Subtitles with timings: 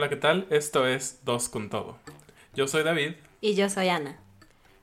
[0.00, 0.46] Hola, ¿qué tal?
[0.48, 1.98] Esto es Dos con Todo.
[2.54, 3.16] Yo soy David.
[3.42, 4.18] Y yo soy Ana.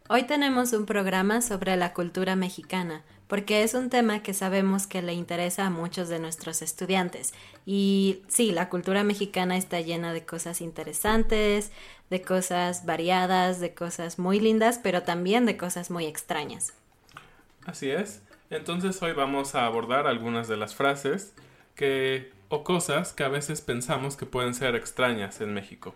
[0.10, 5.02] Hoy tenemos un programa sobre la cultura mexicana, porque es un tema que sabemos que
[5.02, 7.34] le interesa a muchos de nuestros estudiantes.
[7.66, 11.72] Y sí, la cultura mexicana está llena de cosas interesantes,
[12.12, 16.74] de cosas variadas, de cosas muy lindas, pero también de cosas muy extrañas.
[17.66, 18.22] Así es.
[18.52, 21.34] Entonces hoy vamos a abordar algunas de las frases
[21.74, 25.96] que o cosas que a veces pensamos que pueden ser extrañas en México.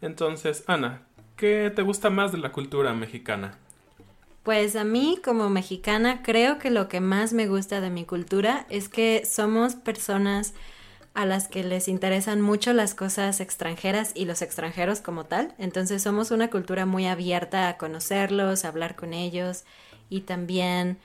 [0.00, 1.02] Entonces, Ana,
[1.36, 3.58] ¿qué te gusta más de la cultura mexicana?
[4.42, 8.66] Pues a mí como mexicana creo que lo que más me gusta de mi cultura
[8.70, 10.54] es que somos personas
[11.14, 15.54] a las que les interesan mucho las cosas extranjeras y los extranjeros como tal.
[15.58, 19.64] Entonces somos una cultura muy abierta a conocerlos, a hablar con ellos
[20.10, 20.98] y también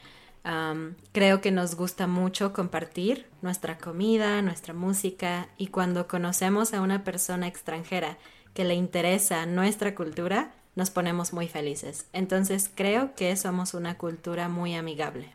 [1.12, 7.04] creo que nos gusta mucho compartir nuestra comida, nuestra música y cuando conocemos a una
[7.04, 8.18] persona extranjera
[8.54, 12.08] que le interesa nuestra cultura, nos ponemos muy felices.
[12.14, 15.34] Entonces creo que somos una cultura muy amigable.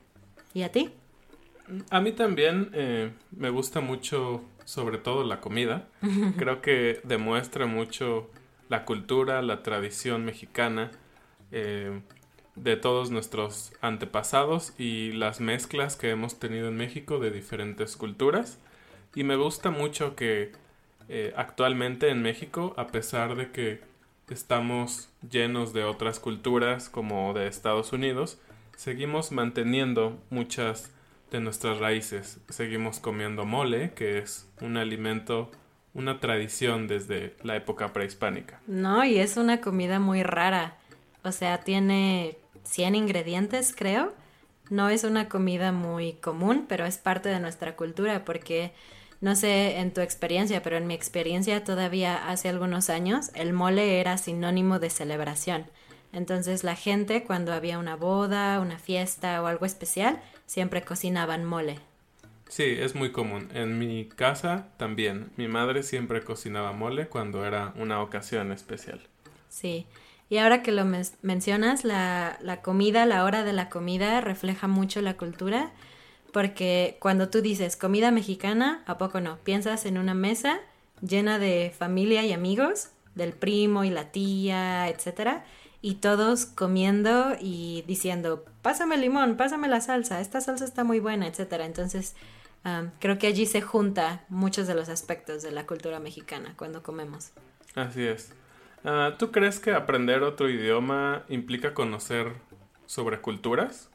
[0.54, 0.90] ¿Y a ti?
[1.90, 5.88] A mí también eh, me gusta mucho, sobre todo la comida.
[6.36, 8.30] creo que demuestra mucho
[8.68, 10.90] la cultura, la tradición mexicana.
[11.52, 12.00] Eh,
[12.56, 18.58] de todos nuestros antepasados y las mezclas que hemos tenido en México de diferentes culturas.
[19.14, 20.52] Y me gusta mucho que
[21.08, 23.80] eh, actualmente en México, a pesar de que
[24.28, 28.38] estamos llenos de otras culturas como de Estados Unidos,
[28.76, 30.92] seguimos manteniendo muchas
[31.30, 32.40] de nuestras raíces.
[32.48, 35.50] Seguimos comiendo mole, que es un alimento,
[35.94, 38.60] una tradición desde la época prehispánica.
[38.66, 40.76] No, y es una comida muy rara.
[41.22, 44.12] O sea, tiene 100 ingredientes, creo.
[44.68, 48.72] No es una comida muy común, pero es parte de nuestra cultura porque,
[49.20, 54.00] no sé en tu experiencia, pero en mi experiencia todavía hace algunos años, el mole
[54.00, 55.66] era sinónimo de celebración.
[56.12, 61.78] Entonces la gente cuando había una boda, una fiesta o algo especial, siempre cocinaban mole.
[62.48, 63.48] Sí, es muy común.
[63.54, 65.30] En mi casa también.
[65.36, 69.00] Mi madre siempre cocinaba mole cuando era una ocasión especial.
[69.48, 69.86] Sí.
[70.28, 70.84] Y ahora que lo
[71.22, 75.70] mencionas, la, la comida, la hora de la comida refleja mucho la cultura,
[76.32, 79.38] porque cuando tú dices comida mexicana, ¿a poco no?
[79.38, 80.60] Piensas en una mesa
[81.00, 85.44] llena de familia y amigos, del primo y la tía, etcétera,
[85.80, 91.00] y todos comiendo y diciendo, pásame el limón, pásame la salsa, esta salsa está muy
[91.00, 91.64] buena, etcétera.
[91.64, 92.16] Entonces,
[92.98, 97.30] creo que allí se junta muchos de los aspectos de la cultura mexicana cuando comemos.
[97.74, 98.32] Así es.
[98.88, 102.34] Ah, ¿Tú crees que aprender otro idioma implica conocer
[102.86, 103.90] sobre culturas?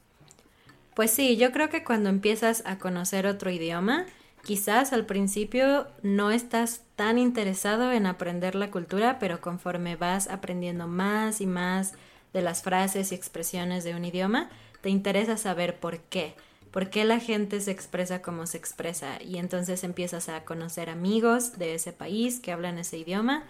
[0.94, 4.04] Pues sí, yo creo que cuando empiezas a conocer otro idioma,
[4.44, 10.86] quizás al principio no estás tan interesado en aprender la cultura, pero conforme vas aprendiendo
[10.86, 11.94] más y más
[12.34, 14.50] de las frases y expresiones de un idioma,
[14.82, 16.34] te interesa saber por qué.
[16.70, 21.58] por qué la gente se expresa como se expresa y entonces empiezas a conocer amigos
[21.58, 23.44] de ese país que hablan ese idioma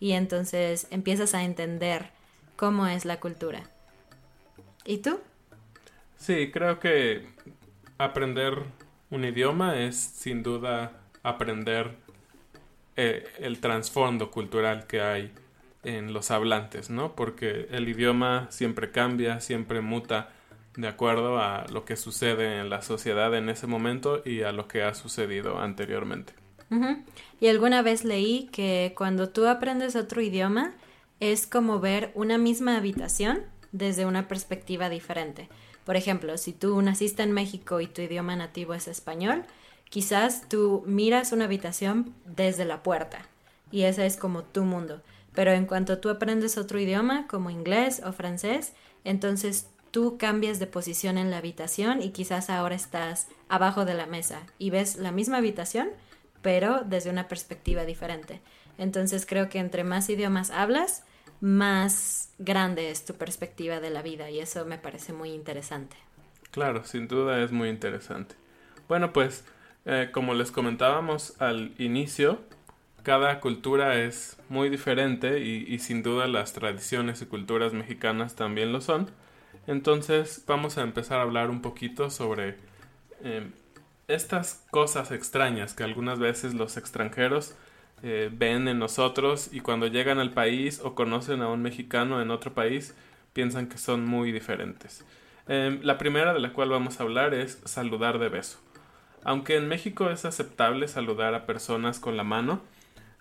[0.00, 2.10] y entonces empiezas a entender
[2.56, 3.62] cómo es la cultura.
[4.84, 5.20] ¿Y tú?
[6.16, 7.26] Sí, creo que
[7.98, 8.62] aprender
[9.10, 10.92] un idioma es sin duda
[11.22, 11.96] aprender
[12.96, 15.32] eh, el trasfondo cultural que hay
[15.82, 17.14] en los hablantes, ¿no?
[17.14, 20.30] Porque el idioma siempre cambia, siempre muta
[20.76, 24.66] de acuerdo a lo que sucede en la sociedad en ese momento y a lo
[24.66, 26.43] que ha sucedido anteriormente.
[27.40, 30.74] Y alguna vez leí que cuando tú aprendes otro idioma
[31.20, 33.42] es como ver una misma habitación
[33.72, 35.48] desde una perspectiva diferente.
[35.84, 39.44] Por ejemplo, si tú naciste en México y tu idioma nativo es español,
[39.90, 43.28] quizás tú miras una habitación desde la puerta
[43.70, 45.02] y ese es como tu mundo.
[45.34, 48.72] Pero en cuanto tú aprendes otro idioma, como inglés o francés,
[49.02, 54.06] entonces tú cambias de posición en la habitación y quizás ahora estás abajo de la
[54.06, 55.88] mesa y ves la misma habitación,
[56.44, 58.42] pero desde una perspectiva diferente.
[58.76, 61.02] Entonces creo que entre más idiomas hablas,
[61.40, 65.96] más grande es tu perspectiva de la vida y eso me parece muy interesante.
[66.50, 68.34] Claro, sin duda es muy interesante.
[68.88, 69.46] Bueno, pues
[69.86, 72.42] eh, como les comentábamos al inicio,
[73.02, 78.82] cada cultura es muy diferente y, sin duda las tradiciones y culturas mexicanas también lo
[78.82, 79.10] son.
[79.66, 82.56] Entonces vamos a empezar a hablar un poquito sobre
[83.22, 83.50] eh,
[84.08, 87.54] estas cosas extrañas que algunas veces los extranjeros
[88.02, 92.30] eh, ven en nosotros y cuando llegan al país o conocen a un mexicano en
[92.30, 92.94] otro país
[93.32, 95.04] piensan que son muy diferentes.
[95.48, 98.58] Em, la primera de la cual vamos a hablar es saludar de beso.
[99.24, 102.60] Aunque en México es aceptable saludar a personas con la mano,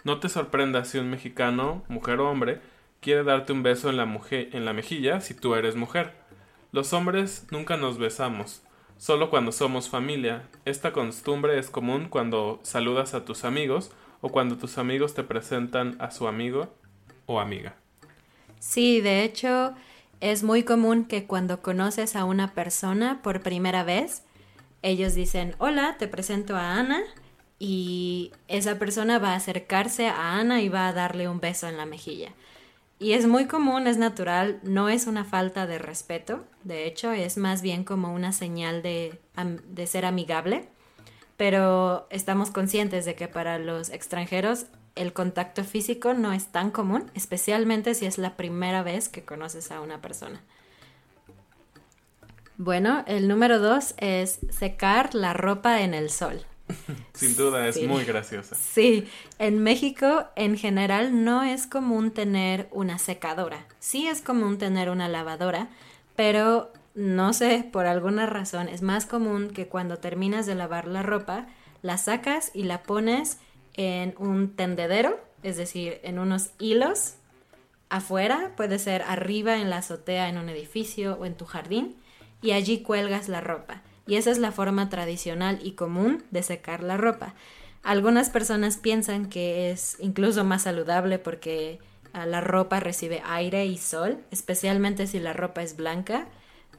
[0.04, 2.60] no te sorprendas si un mexicano, mujer o hombre,
[3.00, 6.12] quiere darte un beso en la, en la mejilla si tú eres mujer.
[6.72, 8.64] Los hombres nunca nos besamos,
[9.04, 10.44] solo cuando somos familia.
[10.64, 13.92] Esta costumbre es común cuando saludas a tus amigos
[14.22, 16.74] o cuando tus amigos te presentan a su amigo
[17.26, 17.76] o amiga.
[18.60, 19.74] Sí, de hecho,
[20.22, 24.24] es muy común que cuando conoces a una persona por primera vez,
[24.84, 27.02] ellos dicen, hola, te presento a Ana,
[27.60, 31.76] y esa persona va a acercarse a Ana y va a darle un beso en
[31.76, 32.32] la mejilla.
[33.04, 37.36] Y es muy común, es natural, no es una falta de respeto, de hecho es
[37.36, 39.20] más bien como una señal de,
[39.68, 40.70] de ser amigable,
[41.36, 47.12] pero estamos conscientes de que para los extranjeros el contacto físico no es tan común,
[47.14, 50.42] especialmente si es la primera vez que conoces a una persona.
[52.56, 56.46] Bueno, el número dos es secar la ropa en el sol.
[57.14, 58.56] Sin duda, es muy graciosa.
[58.56, 59.08] Sí,
[59.40, 63.66] en México en general no es común tener una secadora.
[63.80, 65.70] Sí es común tener una lavadora,
[66.16, 71.04] pero no sé, por alguna razón es más común que cuando terminas de lavar la
[71.04, 71.48] ropa,
[71.82, 73.40] la sacas y la pones
[73.74, 77.16] en un tendedero, es decir, en unos hilos
[77.90, 81.96] afuera, puede ser arriba en la azotea en un edificio o en tu jardín,
[82.42, 86.84] y allí cuelgas la ropa y esa es la forma tradicional y común de secar
[86.84, 87.34] la ropa.
[87.84, 91.80] Algunas personas piensan que es incluso más saludable porque
[92.14, 96.28] ah, la ropa recibe aire y sol, especialmente si la ropa es blanca,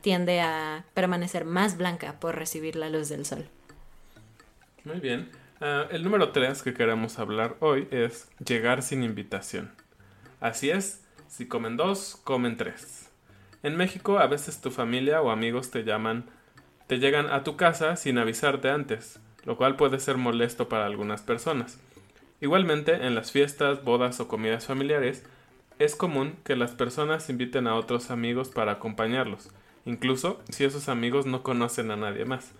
[0.00, 3.46] tiende a permanecer más blanca por recibir la luz del sol.
[4.84, 5.30] Muy bien.
[5.60, 9.72] Ah, el número 3 que queremos hablar hoy es llegar sin invitación.
[10.40, 13.08] Así es, si comen dos, comen tres.
[13.62, 16.26] En México a veces tu familia o amigos te llaman
[16.86, 21.22] te llegan a tu casa sin avisarte antes, lo cual puede ser molesto para algunas
[21.22, 21.78] personas.
[22.40, 25.24] Igualmente, en las fiestas, bodas o comidas familiares,
[25.78, 29.50] es común que las personas inviten a otros amigos para acompañarlos,
[29.84, 32.52] incluso si esos amigos no conocen a nadie más.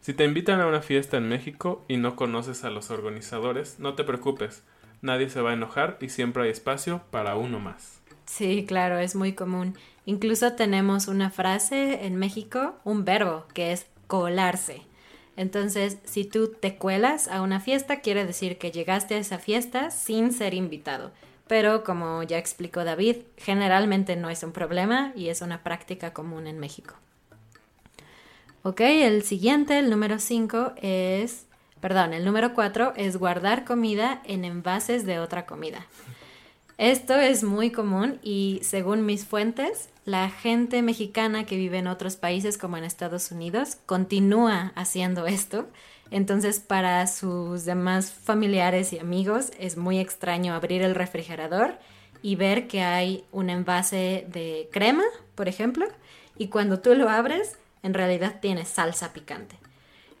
[0.00, 3.94] Si te invitan a una fiesta en México y no conoces a los organizadores, no
[3.94, 4.64] te preocupes,
[5.02, 8.00] nadie se va a enojar y siempre hay espacio para uno más.
[8.26, 9.76] Sí, claro, es muy común.
[10.08, 14.80] Incluso tenemos una frase en México, un verbo, que es colarse.
[15.36, 19.90] Entonces, si tú te cuelas a una fiesta, quiere decir que llegaste a esa fiesta
[19.90, 21.10] sin ser invitado.
[21.46, 26.46] Pero como ya explicó David, generalmente no es un problema y es una práctica común
[26.46, 26.94] en México.
[28.62, 31.44] Ok, el siguiente, el número 5, es,
[31.82, 35.86] perdón, el número 4 es guardar comida en envases de otra comida.
[36.78, 42.14] Esto es muy común y según mis fuentes, la gente mexicana que vive en otros
[42.14, 45.66] países como en Estados Unidos continúa haciendo esto.
[46.12, 51.74] Entonces para sus demás familiares y amigos es muy extraño abrir el refrigerador
[52.22, 55.04] y ver que hay un envase de crema,
[55.34, 55.84] por ejemplo,
[56.36, 59.56] y cuando tú lo abres en realidad tiene salsa picante.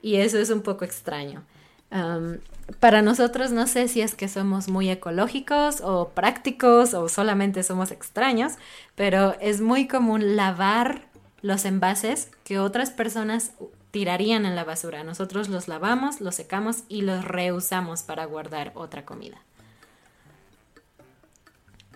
[0.02, 1.44] Y eso es un poco extraño.
[1.90, 2.38] Um,
[2.80, 7.90] para nosotros no sé si es que somos muy ecológicos o prácticos o solamente somos
[7.90, 8.54] extraños,
[8.94, 11.06] pero es muy común lavar
[11.40, 13.52] los envases que otras personas
[13.90, 15.02] tirarían en la basura.
[15.02, 19.38] Nosotros los lavamos, los secamos y los reusamos para guardar otra comida.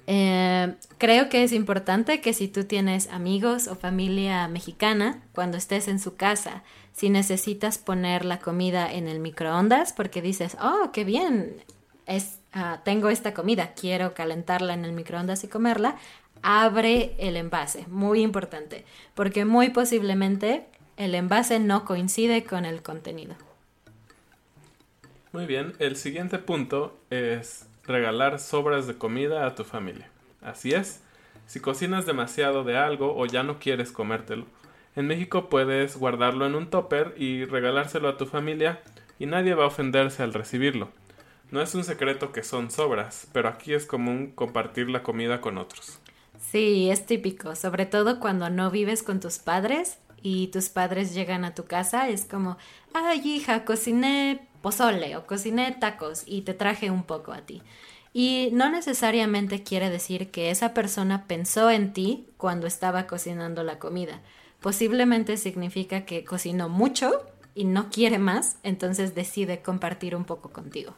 [0.06, 5.88] Eh, creo que es importante que si tú tienes amigos o familia mexicana, cuando estés
[5.88, 11.04] en su casa, si necesitas poner la comida en el microondas porque dices, oh, qué
[11.04, 11.62] bien,
[12.06, 15.96] es, ah, tengo esta comida, quiero calentarla en el microondas y comerla,
[16.42, 20.66] abre el envase, muy importante, porque muy posiblemente
[20.96, 23.34] el envase no coincide con el contenido.
[25.32, 30.10] Muy bien, el siguiente punto es regalar sobras de comida a tu familia.
[30.40, 31.02] Así es,
[31.46, 34.46] si cocinas demasiado de algo o ya no quieres comértelo,
[34.94, 38.80] en México puedes guardarlo en un topper y regalárselo a tu familia
[39.18, 40.90] y nadie va a ofenderse al recibirlo.
[41.50, 45.58] No es un secreto que son sobras, pero aquí es común compartir la comida con
[45.58, 45.98] otros.
[46.40, 51.44] Sí, es típico, sobre todo cuando no vives con tus padres y tus padres llegan
[51.44, 52.56] a tu casa, es como,
[52.94, 57.62] ay hija, cociné pozole o cociné tacos y te traje un poco a ti.
[58.14, 63.78] Y no necesariamente quiere decir que esa persona pensó en ti cuando estaba cocinando la
[63.78, 64.20] comida.
[64.60, 67.12] Posiblemente significa que cocinó mucho
[67.54, 70.94] y no quiere más, entonces decide compartir un poco contigo.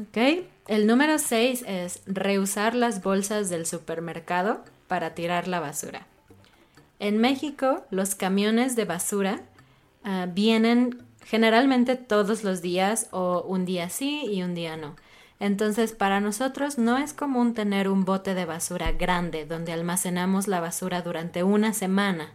[0.00, 0.46] ¿Ok?
[0.66, 6.06] El número 6 es reusar las bolsas del supermercado para tirar la basura.
[7.00, 9.40] En México, los camiones de basura
[10.04, 14.96] ah, vienen generalmente todos los días o un día sí y un día no.
[15.40, 20.60] Entonces, para nosotros no es común tener un bote de basura grande donde almacenamos la
[20.60, 22.32] basura durante una semana.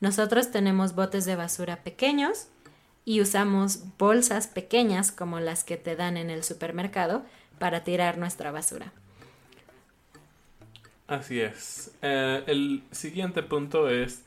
[0.00, 2.48] Nosotros tenemos botes de basura pequeños
[3.04, 7.24] y usamos bolsas pequeñas como las que te dan en el supermercado
[7.60, 8.92] para tirar nuestra basura.
[11.06, 11.92] Así es.
[12.02, 14.24] Eh, el siguiente punto es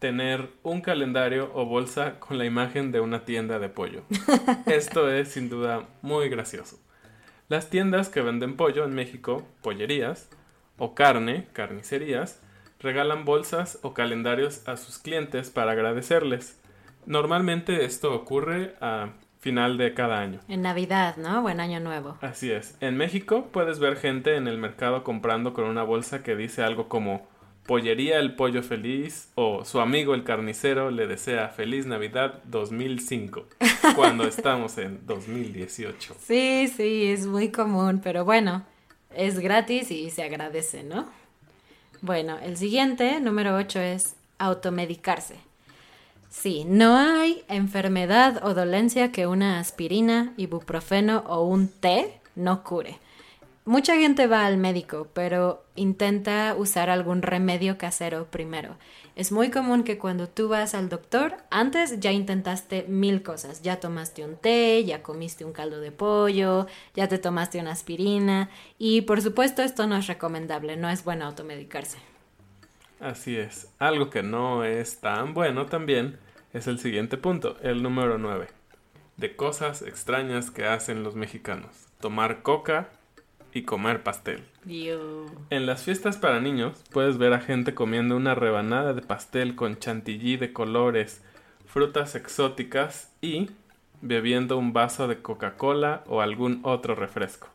[0.00, 4.02] tener un calendario o bolsa con la imagen de una tienda de pollo.
[4.66, 6.80] Esto es sin duda muy gracioso.
[7.48, 10.28] Las tiendas que venden pollo en México, pollerías,
[10.78, 12.40] o carne, carnicerías,
[12.80, 16.58] regalan bolsas o calendarios a sus clientes para agradecerles.
[17.04, 20.40] Normalmente esto ocurre a final de cada año.
[20.48, 21.42] En Navidad, ¿no?
[21.42, 22.16] Buen año nuevo.
[22.22, 22.76] Así es.
[22.80, 26.88] En México puedes ver gente en el mercado comprando con una bolsa que dice algo
[26.88, 27.26] como
[27.70, 33.46] Pollería el Pollo Feliz o su amigo el carnicero le desea Feliz Navidad 2005
[33.94, 36.16] cuando estamos en 2018.
[36.20, 38.64] Sí, sí, es muy común, pero bueno,
[39.14, 41.06] es gratis y se agradece, ¿no?
[42.00, 45.36] Bueno, el siguiente, número 8, es automedicarse.
[46.28, 52.98] Sí, no hay enfermedad o dolencia que una aspirina, ibuprofeno o un té no cure.
[53.66, 58.78] Mucha gente va al médico, pero intenta usar algún remedio casero primero.
[59.16, 63.60] Es muy común que cuando tú vas al doctor, antes ya intentaste mil cosas.
[63.60, 68.48] Ya tomaste un té, ya comiste un caldo de pollo, ya te tomaste una aspirina.
[68.78, 71.98] Y por supuesto esto no es recomendable, no es bueno automedicarse.
[72.98, 73.68] Así es.
[73.78, 76.18] Algo que no es tan bueno también
[76.54, 78.48] es el siguiente punto, el número 9.
[79.18, 81.88] De cosas extrañas que hacen los mexicanos.
[82.00, 82.88] Tomar coca
[83.52, 84.42] y comer pastel.
[85.50, 89.78] En las fiestas para niños puedes ver a gente comiendo una rebanada de pastel con
[89.78, 91.22] chantilly de colores,
[91.66, 93.50] frutas exóticas y
[94.02, 97.48] bebiendo un vaso de Coca-Cola o algún otro refresco.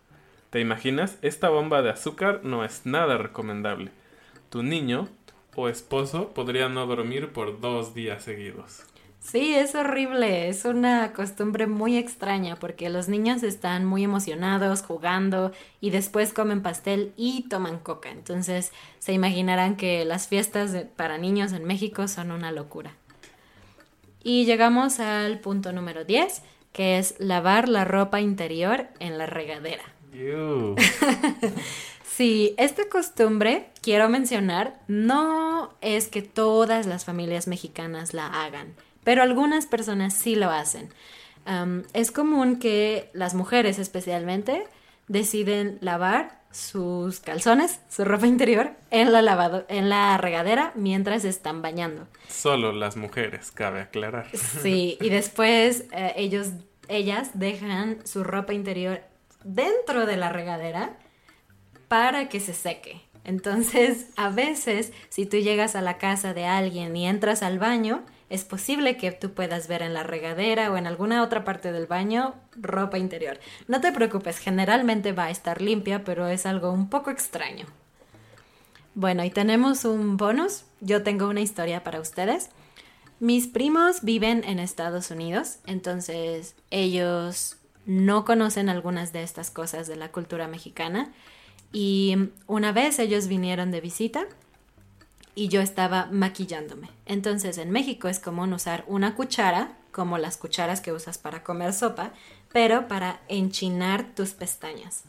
[0.49, 1.17] ¿Te imaginas?
[1.21, 3.91] Esta bomba de azúcar no es nada recomendable.
[4.49, 5.09] Tu niño
[5.55, 8.83] o esposo podría no dormir por dos días seguidos.
[9.25, 15.51] Sí, es horrible, es una costumbre muy extraña porque los niños están muy emocionados jugando
[15.81, 18.11] y después comen pastel y toman coca.
[18.11, 22.93] Entonces se imaginarán que las fiestas para niños en México son una locura.
[24.23, 29.85] Y llegamos al punto número 10, que es lavar la ropa interior en la regadera.
[32.15, 39.23] sí, esta costumbre, quiero mencionar, no es que todas las familias mexicanas la hagan pero
[39.23, 40.89] algunas personas sí lo hacen.
[41.93, 44.67] es común que las mujeres especialmente
[45.07, 51.61] deciden lavar sus calzones, su ropa interior, en la, lavado en la regadera mientras están
[51.61, 52.07] bañando.
[52.29, 54.27] Solo las mujeres, cabe aclarar.
[54.33, 56.47] Sí, y después eh, ellos,
[56.87, 59.01] ellas dejan su ropa interior
[59.43, 60.97] dentro de la regadera
[61.89, 63.01] para que se seque.
[63.25, 68.03] Entonces, a veces, si tú llegas a la casa de alguien y entras al baño,
[68.29, 71.85] es posible que tú puedas ver en la regadera o en alguna otra parte del
[71.85, 73.39] baño ropa interior.
[73.67, 77.65] No te preocupes, generalmente va a estar limpia, pero es algo un poco extraño.
[78.95, 80.63] Bueno, y tenemos un bonus.
[80.81, 82.49] Yo tengo una historia para ustedes.
[83.19, 89.97] Mis primos viven en Estados Unidos, entonces ellos no conocen algunas de estas cosas de
[89.97, 91.13] la cultura mexicana.
[91.71, 94.25] Y una vez ellos vinieron de visita
[95.35, 96.89] y yo estaba maquillándome.
[97.05, 101.73] Entonces en México es común usar una cuchara, como las cucharas que usas para comer
[101.73, 102.13] sopa,
[102.51, 105.03] pero para enchinar tus pestañas.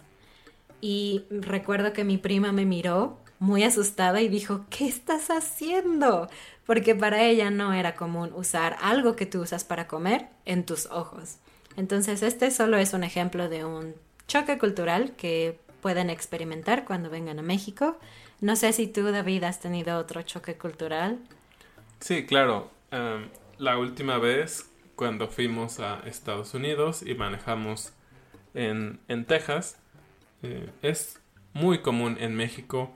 [0.80, 6.28] Y recuerdo que mi prima me miró muy asustada y dijo, ¿qué estás haciendo?
[6.64, 10.86] Porque para ella no era común usar algo que tú usas para comer en tus
[10.86, 11.36] ojos.
[11.76, 13.94] Entonces este solo es un ejemplo de un
[14.26, 17.96] choque cultural que pueden experimentar cuando vengan a México
[18.40, 21.18] no sé si tú, David, has tenido otro choque cultural.
[22.00, 22.70] Sí, claro.
[22.90, 23.28] Em,
[23.58, 27.92] la última vez cuando fuimos a Estados Unidos y manejamos
[28.54, 29.78] en, Texas,
[30.42, 31.20] eh, es
[31.52, 32.90] muy común en México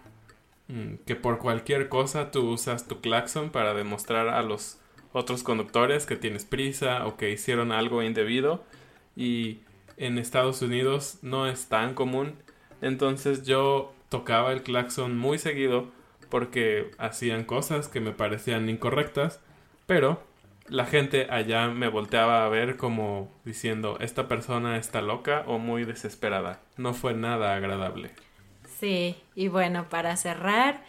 [0.68, 4.78] mm, que por cualquier cosa tú usas tu claxon para demostrar a los
[5.12, 8.64] otros conductores que tienes prisa o que hicieron algo indebido
[9.16, 9.60] y
[9.96, 12.36] en Estados Unidos no es tan común.
[12.80, 15.88] Entonces yo tocaba el claxon muy seguido
[16.28, 19.40] porque hacían cosas que me parecían incorrectas,
[19.86, 20.22] pero
[20.68, 25.84] la gente allá me volteaba a ver como diciendo, esta persona está loca o muy
[25.84, 26.60] desesperada.
[26.76, 28.10] No fue nada agradable.
[28.78, 30.84] Sí, y bueno, para cerrar,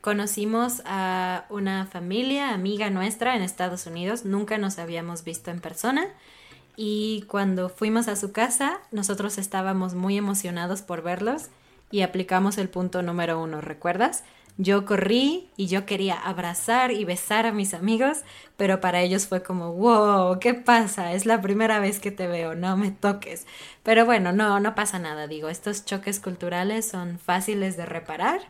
[0.00, 6.06] conocimos a una familia, amiga nuestra en Estados Unidos, nunca nos habíamos visto en persona.
[6.76, 11.50] Y cuando fuimos a su casa, nosotros estábamos muy emocionados por verlos
[11.90, 14.24] y aplicamos el punto número uno, ¿recuerdas?
[14.56, 18.18] Yo corrí y yo quería abrazar y besar a mis amigos,
[18.58, 21.14] pero para ellos fue como, wow, ¿qué pasa?
[21.14, 23.46] Es la primera vez que te veo, no me toques.
[23.82, 28.40] Pero bueno, no, no pasa nada, digo, estos choques culturales son fáciles de reparar.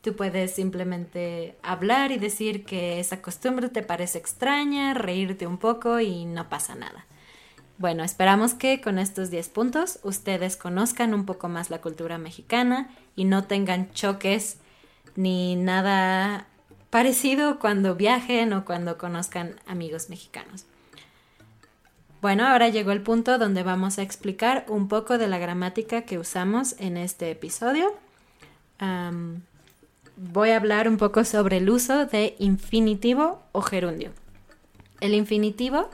[0.00, 6.00] Tú puedes simplemente hablar y decir que esa costumbre te parece extraña, reírte un poco
[6.00, 7.04] y no pasa nada.
[7.78, 12.90] Bueno, esperamos que con estos 10 puntos ustedes conozcan un poco más la cultura mexicana
[13.14, 14.58] y no tengan choques
[15.14, 16.48] ni nada
[16.90, 20.66] parecido cuando viajen o cuando conozcan amigos mexicanos.
[22.20, 26.18] Bueno, ahora llegó el punto donde vamos a explicar un poco de la gramática que
[26.18, 27.94] usamos en este episodio.
[30.16, 34.10] voy a hablar un poco sobre el uso de infinitivo o gerundio.
[35.00, 35.90] El infinitivo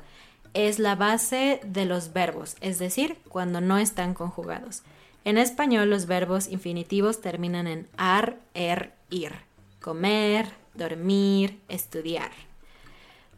[0.54, 4.82] es la base de los verbos, es decir, cuando no están conjugados.
[5.24, 9.32] En español los verbos infinitivos terminan en ar, er, ir.
[9.80, 12.30] Comer, dormir, estudiar.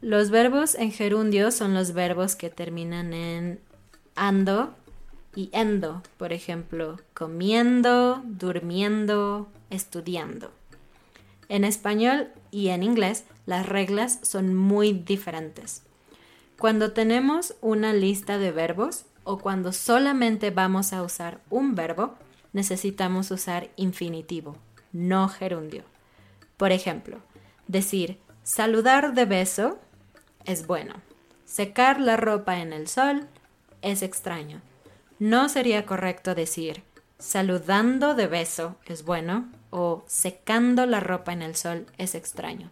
[0.03, 3.61] Los verbos en gerundio son los verbos que terminan en
[4.15, 4.75] ando
[5.35, 10.51] y endo, por ejemplo, comiendo, durmiendo, estudiando.
[11.49, 15.86] En español y en inglés las reglas son muy diferentes.
[16.59, 22.15] Cuando tenemos una lista de verbos o cuando solamente vamos a usar un verbo,
[22.55, 24.57] necesitamos usar infinitivo,
[24.93, 25.85] no gerundio.
[26.57, 27.19] Por ejemplo,
[27.69, 29.79] decir saludar de beso
[30.47, 30.95] es bueno.
[31.45, 33.29] Secar la ropa en el sol
[33.83, 34.63] es extraño.
[35.19, 36.83] No sería correcto decir
[37.19, 42.71] saludando de beso es bueno o secando la ropa en el sol es extraño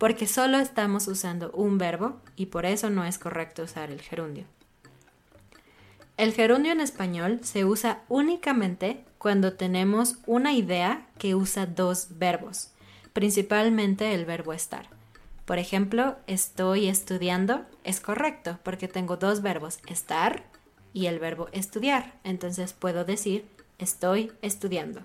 [0.00, 4.46] porque solo estamos usando un verbo y por eso no es correcto usar el gerundio.
[6.16, 12.70] El gerundio en español se usa únicamente cuando tenemos una idea que usa dos verbos,
[13.12, 14.88] principalmente el verbo estar.
[15.44, 20.44] Por ejemplo, estoy estudiando es correcto porque tengo dos verbos, estar
[20.94, 22.14] y el verbo estudiar.
[22.24, 23.44] Entonces puedo decir
[23.78, 25.02] estoy estudiando.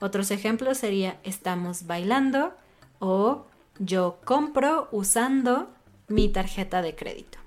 [0.00, 2.54] Otros ejemplos sería estamos bailando
[2.98, 3.44] o
[3.78, 5.70] yo compro usando
[6.08, 7.38] mi tarjeta de crédito.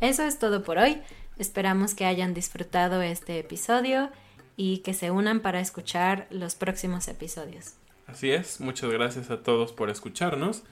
[0.00, 1.02] Eso es todo por hoy.
[1.38, 4.10] Esperamos que hayan disfrutado este episodio
[4.56, 7.74] y que se unan para escuchar los próximos episodios.
[8.06, 10.62] Así es, muchas gracias a todos por escucharnos.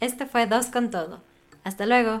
[0.00, 1.22] Este fue Dos con Todo.
[1.62, 2.20] Hasta luego.